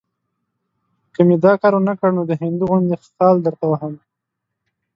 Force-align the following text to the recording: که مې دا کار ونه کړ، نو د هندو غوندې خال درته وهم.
که 1.13 1.21
مې 1.27 1.35
دا 1.45 1.53
کار 1.61 1.73
ونه 1.75 1.93
کړ، 1.99 2.09
نو 2.17 2.21
د 2.29 2.31
هندو 2.41 2.65
غوندې 2.69 2.95
خال 3.03 3.35
درته 3.45 3.65
وهم. 3.67 3.93